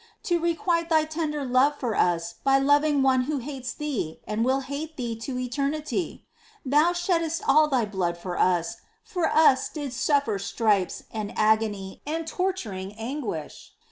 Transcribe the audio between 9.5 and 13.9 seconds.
didst suffer stripes, and agony, and torturing anguish